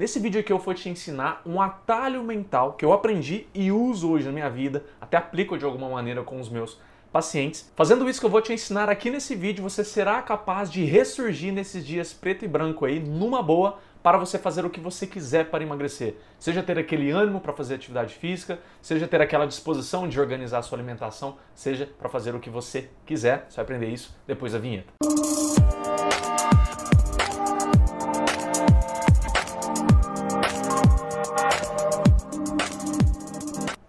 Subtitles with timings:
[0.00, 4.10] Nesse vídeo aqui eu vou te ensinar um atalho mental que eu aprendi e uso
[4.10, 6.80] hoje na minha vida, até aplico de alguma maneira com os meus
[7.12, 7.70] pacientes.
[7.76, 11.52] Fazendo isso que eu vou te ensinar aqui nesse vídeo, você será capaz de ressurgir
[11.52, 15.50] nesses dias preto e branco aí, numa boa, para você fazer o que você quiser
[15.50, 16.16] para emagrecer.
[16.38, 20.62] Seja ter aquele ânimo para fazer atividade física, seja ter aquela disposição de organizar a
[20.62, 23.44] sua alimentação, seja para fazer o que você quiser.
[23.50, 24.94] Você vai aprender isso depois da vinheta.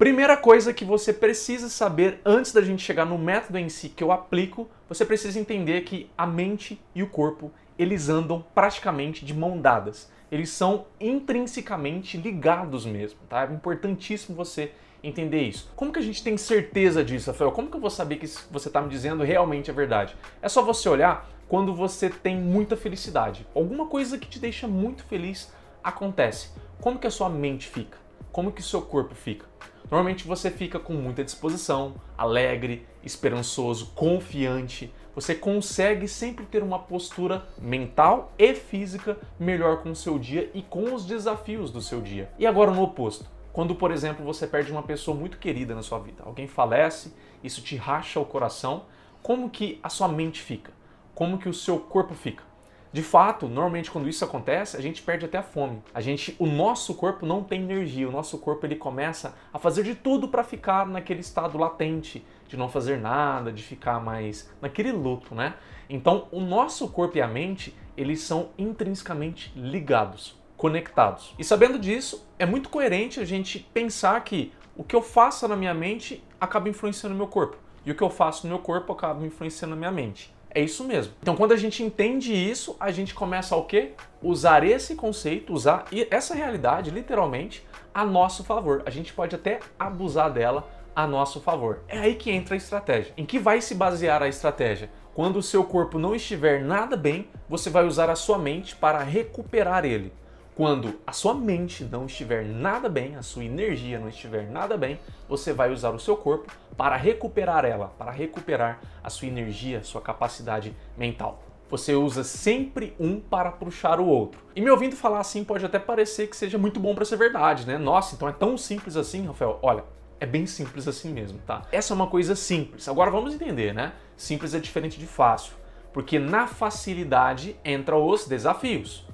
[0.02, 4.04] Primeira coisa que você precisa saber antes da gente chegar no método em si que
[4.04, 9.32] eu aplico, você precisa entender que a mente e o corpo, eles andam praticamente de
[9.32, 10.12] mão dadas.
[10.32, 13.44] Eles são intrinsecamente ligados mesmo, tá?
[13.44, 14.72] É importantíssimo você
[15.04, 15.72] entender isso.
[15.76, 17.52] Como que a gente tem certeza disso, Rafael?
[17.52, 20.18] Como que eu vou saber que você está me dizendo realmente a verdade?
[20.42, 23.46] É só você olhar quando você tem muita felicidade.
[23.54, 26.50] Alguma coisa que te deixa muito feliz acontece.
[26.80, 28.00] Como que a sua mente fica?
[28.32, 29.46] Como que o seu corpo fica?
[29.92, 34.90] Normalmente você fica com muita disposição, alegre, esperançoso, confiante.
[35.14, 40.62] Você consegue sempre ter uma postura mental e física melhor com o seu dia e
[40.62, 42.32] com os desafios do seu dia.
[42.40, 46.00] E agora no oposto, quando, por exemplo, você perde uma pessoa muito querida na sua
[46.00, 47.14] vida, alguém falece,
[47.44, 48.86] isso te racha o coração,
[49.22, 50.72] como que a sua mente fica?
[51.14, 52.51] Como que o seu corpo fica?
[52.94, 55.82] De fato, normalmente quando isso acontece, a gente perde até a fome.
[55.94, 59.84] A gente, o nosso corpo não tem energia, o nosso corpo ele começa a fazer
[59.84, 64.92] de tudo para ficar naquele estado latente, de não fazer nada, de ficar mais naquele
[64.92, 65.56] luto, né?
[65.90, 71.34] Então, o nosso corpo e a mente, eles são intrinsecamente ligados, conectados.
[71.40, 75.56] E sabendo disso, é muito coerente a gente pensar que o que eu faço na
[75.56, 78.92] minha mente acaba influenciando no meu corpo, e o que eu faço no meu corpo
[78.92, 80.34] acaba influenciando na minha mente.
[80.54, 81.14] É isso mesmo.
[81.22, 83.94] Então, quando a gente entende isso, a gente começa a o quê?
[84.22, 88.84] Usar esse conceito, usar essa realidade, literalmente, a nosso favor.
[88.86, 91.80] A gente pode até abusar dela a nosso favor.
[91.88, 93.14] É aí que entra a estratégia.
[93.16, 94.90] Em que vai se basear a estratégia?
[95.14, 99.00] Quando o seu corpo não estiver nada bem, você vai usar a sua mente para
[99.00, 100.14] recuperar ele.
[100.54, 105.00] Quando a sua mente não estiver nada bem, a sua energia não estiver nada bem,
[105.28, 110.02] você vai usar o seu corpo para recuperar ela, para recuperar a sua energia, sua
[110.02, 111.42] capacidade mental.
[111.70, 114.42] Você usa sempre um para puxar o outro.
[114.54, 117.66] E me ouvindo falar assim pode até parecer que seja muito bom para ser verdade,
[117.66, 117.78] né?
[117.78, 119.58] Nossa, então é tão simples assim, Rafael?
[119.62, 119.86] Olha,
[120.20, 121.62] é bem simples assim mesmo, tá?
[121.72, 122.90] Essa é uma coisa simples.
[122.90, 123.94] Agora vamos entender, né?
[124.18, 125.54] Simples é diferente de fácil,
[125.94, 129.10] porque na facilidade entra os desafios.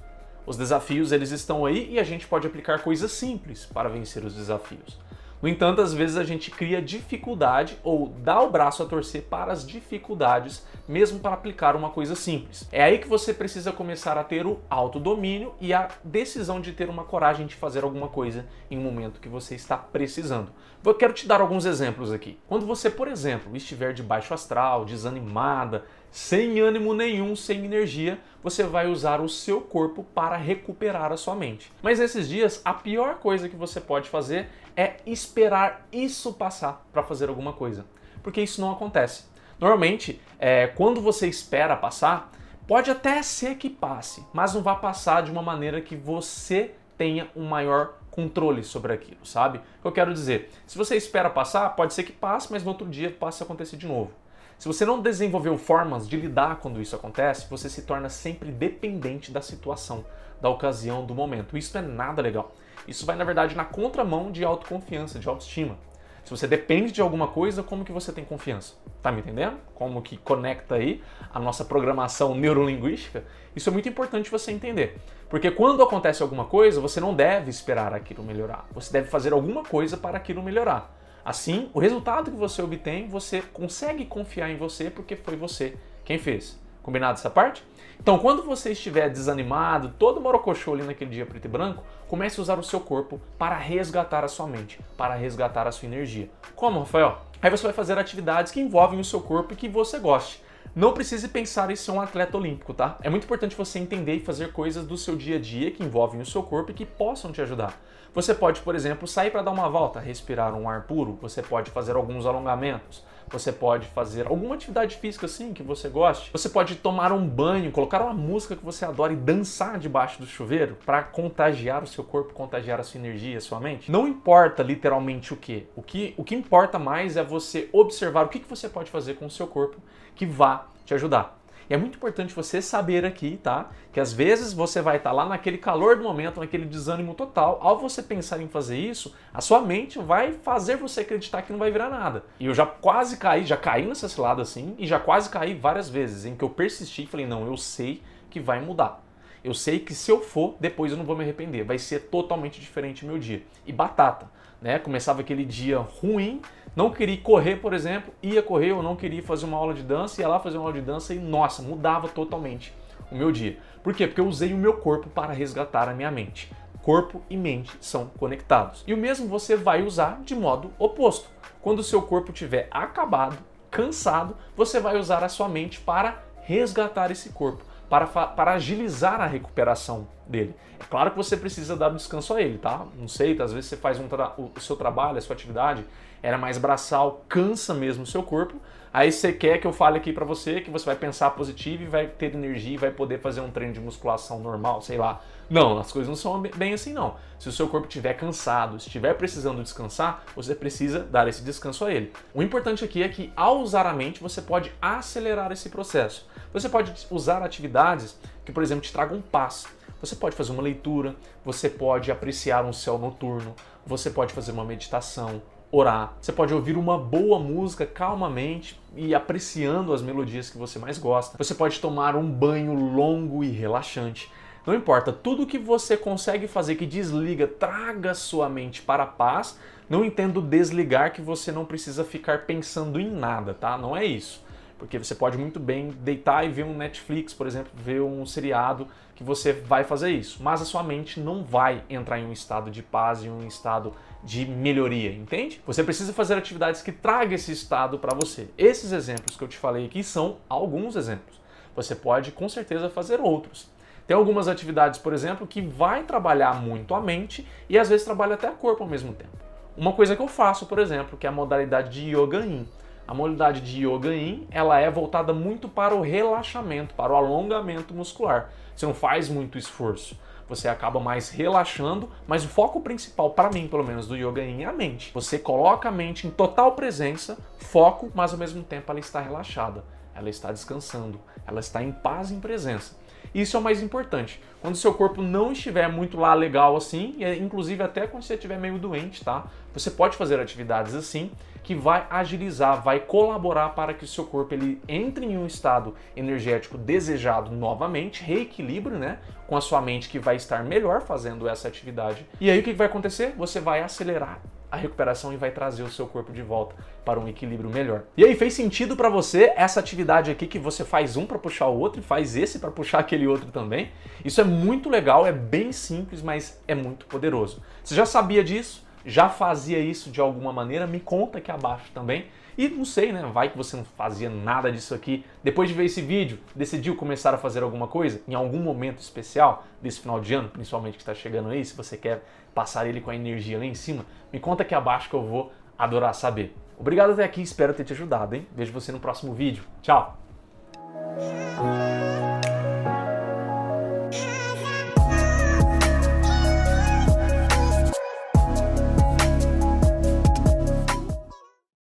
[0.48, 4.34] Os desafios eles estão aí e a gente pode aplicar coisas simples para vencer os
[4.34, 4.98] desafios.
[5.42, 9.52] No entanto, às vezes a gente cria dificuldade ou dá o braço a torcer para
[9.52, 12.66] as dificuldades, mesmo para aplicar uma coisa simples.
[12.72, 16.88] É aí que você precisa começar a ter o autodomínio e a decisão de ter
[16.88, 20.50] uma coragem de fazer alguma coisa em um momento que você está precisando.
[20.82, 22.38] Eu quero te dar alguns exemplos aqui.
[22.48, 28.62] Quando você, por exemplo, estiver de baixo astral, desanimada, sem ânimo nenhum, sem energia, você
[28.62, 31.70] vai usar o seu corpo para recuperar a sua mente.
[31.82, 37.02] Mas nesses dias, a pior coisa que você pode fazer é esperar isso passar para
[37.02, 37.84] fazer alguma coisa,
[38.22, 39.24] porque isso não acontece.
[39.60, 42.30] Normalmente, é, quando você espera passar,
[42.66, 47.28] pode até ser que passe, mas não vai passar de uma maneira que você tenha
[47.34, 49.58] um maior controle sobre aquilo, sabe?
[49.58, 52.70] O que eu quero dizer, se você espera passar, pode ser que passe, mas no
[52.70, 54.10] outro dia passe a acontecer de novo.
[54.58, 59.30] Se você não desenvolveu formas de lidar quando isso acontece, você se torna sempre dependente
[59.30, 60.04] da situação,
[60.40, 61.56] da ocasião, do momento.
[61.56, 62.52] Isso é nada legal.
[62.86, 65.78] Isso vai, na verdade, na contramão de autoconfiança, de autoestima.
[66.24, 68.74] Se você depende de alguma coisa, como que você tem confiança?
[69.02, 69.56] Tá me entendendo?
[69.74, 71.02] Como que conecta aí
[71.32, 73.24] a nossa programação neurolinguística?
[73.56, 74.98] Isso é muito importante você entender.
[75.28, 78.66] Porque quando acontece alguma coisa, você não deve esperar aquilo melhorar.
[78.72, 80.94] Você deve fazer alguma coisa para aquilo melhorar.
[81.24, 86.18] Assim, o resultado que você obtém, você consegue confiar em você porque foi você quem
[86.18, 86.58] fez.
[86.82, 87.62] Combinado essa parte?
[88.00, 92.42] Então, quando você estiver desanimado, todo morocochô ali naquele dia preto e branco, comece a
[92.42, 96.30] usar o seu corpo para resgatar a sua mente, para resgatar a sua energia.
[96.54, 97.18] Como, Rafael?
[97.42, 100.42] Aí você vai fazer atividades que envolvem o seu corpo e que você goste.
[100.74, 102.98] Não precise pensar em ser um atleta olímpico, tá?
[103.02, 106.20] É muito importante você entender e fazer coisas do seu dia a dia que envolvem
[106.20, 107.80] o seu corpo e que possam te ajudar.
[108.14, 111.70] Você pode, por exemplo, sair para dar uma volta, respirar um ar puro, você pode
[111.70, 116.30] fazer alguns alongamentos, você pode fazer alguma atividade física assim que você goste.
[116.32, 120.26] Você pode tomar um banho, colocar uma música que você adora e dançar debaixo do
[120.26, 123.90] chuveiro para contagiar o seu corpo, contagiar a sua energia, a sua mente.
[123.90, 125.68] Não importa literalmente o que.
[125.76, 129.14] O que, o que importa mais é você observar o que, que você pode fazer
[129.14, 129.76] com o seu corpo
[130.14, 131.38] que vá te ajudar.
[131.68, 133.70] E é muito importante você saber aqui, tá?
[133.92, 137.58] Que às vezes você vai estar tá lá naquele calor do momento, naquele desânimo total.
[137.60, 141.58] Ao você pensar em fazer isso, a sua mente vai fazer você acreditar que não
[141.58, 142.24] vai virar nada.
[142.40, 145.90] E eu já quase caí, já caí nessa cilada assim, e já quase caí várias
[145.90, 149.04] vezes, em que eu persisti e falei, não, eu sei que vai mudar.
[149.44, 151.64] Eu sei que se eu for, depois eu não vou me arrepender.
[151.64, 153.42] Vai ser totalmente diferente o meu dia.
[153.66, 154.28] E batata,
[154.60, 154.78] né?
[154.78, 156.42] Começava aquele dia ruim,
[156.74, 160.20] não queria correr, por exemplo, ia correr, ou não queria fazer uma aula de dança,
[160.20, 162.72] ia lá fazer uma aula de dança e, nossa, mudava totalmente
[163.10, 163.58] o meu dia.
[163.82, 164.06] Por quê?
[164.06, 166.52] Porque eu usei o meu corpo para resgatar a minha mente.
[166.82, 168.84] Corpo e mente são conectados.
[168.86, 171.28] E o mesmo você vai usar de modo oposto.
[171.60, 173.36] Quando o seu corpo estiver acabado,
[173.70, 179.26] cansado, você vai usar a sua mente para resgatar esse corpo para, para agilizar a
[179.26, 180.54] recuperação dele.
[180.78, 182.84] É claro que você precisa dar um descanso a ele, tá?
[182.96, 184.06] Não sei, às vezes você faz um
[184.38, 185.84] o seu trabalho, a sua atividade
[186.22, 188.56] era mais braçal, cansa mesmo o seu corpo.
[188.92, 191.86] Aí você quer que eu fale aqui para você que você vai pensar positivo e
[191.86, 195.20] vai ter energia e vai poder fazer um treino de musculação normal, sei lá.
[195.48, 197.16] Não, as coisas não são bem assim não.
[197.38, 201.92] Se o seu corpo estiver cansado, estiver precisando descansar, você precisa dar esse descanso a
[201.92, 202.12] ele.
[202.34, 206.26] O importante aqui é que ao usar a mente, você pode acelerar esse processo.
[206.52, 209.66] Você pode usar atividades que, por exemplo, te tragam paz.
[210.00, 213.54] Você pode fazer uma leitura, você pode apreciar um céu noturno,
[213.84, 216.14] você pode fazer uma meditação, orar.
[216.20, 221.36] Você pode ouvir uma boa música calmamente e apreciando as melodias que você mais gosta.
[221.36, 224.30] Você pode tomar um banho longo e relaxante.
[224.66, 229.58] Não importa, tudo que você consegue fazer que desliga, traga sua mente para a paz.
[229.88, 233.78] Não entendo desligar que você não precisa ficar pensando em nada, tá?
[233.78, 234.44] Não é isso.
[234.78, 238.86] Porque você pode muito bem deitar e ver um Netflix, por exemplo, ver um seriado
[239.16, 240.40] que você vai fazer isso.
[240.40, 243.92] Mas a sua mente não vai entrar em um estado de paz, em um estado
[244.22, 245.60] de melhoria, entende?
[245.66, 248.48] Você precisa fazer atividades que tragam esse estado para você.
[248.56, 251.40] Esses exemplos que eu te falei aqui são alguns exemplos.
[251.74, 253.68] Você pode com certeza fazer outros.
[254.06, 258.34] Tem algumas atividades, por exemplo, que vai trabalhar muito a mente e às vezes trabalha
[258.34, 259.36] até o corpo ao mesmo tempo.
[259.76, 262.66] Uma coisa que eu faço, por exemplo, que é a modalidade de Yoga In.
[263.08, 267.94] A modalidade de Yoga In, ela é voltada muito para o relaxamento, para o alongamento
[267.94, 268.50] muscular.
[268.76, 270.14] Você não faz muito esforço.
[270.46, 274.64] Você acaba mais relaxando, mas o foco principal, para mim pelo menos, do Yoga é
[274.64, 275.10] a mente.
[275.14, 279.82] Você coloca a mente em total presença, foco, mas ao mesmo tempo ela está relaxada,
[280.14, 282.94] ela está descansando, ela está em paz em presença.
[283.34, 284.40] Isso é o mais importante.
[284.60, 288.78] Quando seu corpo não estiver muito lá legal assim, inclusive até quando você estiver meio
[288.78, 289.46] doente, tá?
[289.72, 291.30] Você pode fazer atividades assim
[291.68, 295.94] que vai agilizar, vai colaborar para que o seu corpo ele entre em um estado
[296.16, 301.68] energético desejado novamente, reequilíbrio, né, com a sua mente que vai estar melhor fazendo essa
[301.68, 302.26] atividade.
[302.40, 303.34] E aí o que vai acontecer?
[303.36, 304.40] Você vai acelerar
[304.72, 306.74] a recuperação e vai trazer o seu corpo de volta
[307.04, 308.04] para um equilíbrio melhor.
[308.16, 311.66] E aí, fez sentido para você essa atividade aqui que você faz um para puxar
[311.66, 313.90] o outro e faz esse para puxar aquele outro também?
[314.24, 317.62] Isso é muito legal, é bem simples, mas é muito poderoso.
[317.84, 318.87] Você já sabia disso?
[319.04, 320.86] Já fazia isso de alguma maneira?
[320.86, 322.26] Me conta aqui abaixo também.
[322.56, 323.22] E não sei, né?
[323.32, 325.24] Vai que você não fazia nada disso aqui.
[325.44, 329.64] Depois de ver esse vídeo, decidiu começar a fazer alguma coisa em algum momento especial
[329.80, 333.10] desse final de ano, principalmente que está chegando aí, se você quer passar ele com
[333.10, 336.56] a energia lá em cima, me conta aqui abaixo que eu vou adorar saber.
[336.76, 338.44] Obrigado até aqui, espero ter te ajudado, hein?
[338.52, 339.62] Vejo você no próximo vídeo.
[339.80, 340.18] Tchau!